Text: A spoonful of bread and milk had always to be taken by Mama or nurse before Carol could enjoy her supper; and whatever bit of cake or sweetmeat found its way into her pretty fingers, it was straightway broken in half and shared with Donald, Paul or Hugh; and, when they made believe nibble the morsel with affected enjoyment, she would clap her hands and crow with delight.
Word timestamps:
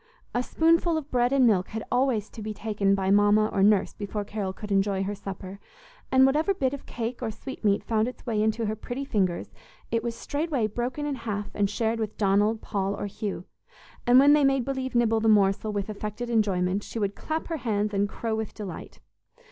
A 0.33 0.41
spoonful 0.41 0.97
of 0.97 1.11
bread 1.11 1.31
and 1.31 1.45
milk 1.45 1.67
had 1.67 1.83
always 1.91 2.27
to 2.31 2.41
be 2.41 2.55
taken 2.55 2.95
by 2.95 3.11
Mama 3.11 3.45
or 3.53 3.61
nurse 3.61 3.93
before 3.93 4.25
Carol 4.25 4.51
could 4.51 4.71
enjoy 4.71 5.03
her 5.03 5.13
supper; 5.13 5.59
and 6.11 6.25
whatever 6.25 6.55
bit 6.55 6.73
of 6.73 6.87
cake 6.87 7.21
or 7.21 7.29
sweetmeat 7.29 7.83
found 7.83 8.07
its 8.07 8.25
way 8.25 8.41
into 8.41 8.65
her 8.65 8.75
pretty 8.75 9.05
fingers, 9.05 9.53
it 9.91 10.01
was 10.01 10.15
straightway 10.15 10.65
broken 10.65 11.05
in 11.05 11.13
half 11.13 11.51
and 11.53 11.69
shared 11.69 11.99
with 11.99 12.17
Donald, 12.17 12.61
Paul 12.63 12.95
or 12.99 13.05
Hugh; 13.05 13.45
and, 14.07 14.17
when 14.17 14.33
they 14.33 14.43
made 14.43 14.65
believe 14.65 14.95
nibble 14.95 15.19
the 15.19 15.29
morsel 15.29 15.71
with 15.71 15.87
affected 15.87 16.31
enjoyment, 16.31 16.81
she 16.81 16.97
would 16.97 17.13
clap 17.13 17.47
her 17.49 17.57
hands 17.57 17.93
and 17.93 18.09
crow 18.09 18.33
with 18.33 18.55
delight. 18.55 18.99